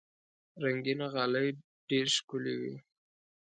رنګینه 0.63 1.07
غالۍ 1.13 1.47
ډېر 1.89 2.07
ښکلي 2.15 2.53
وي. 2.61 2.75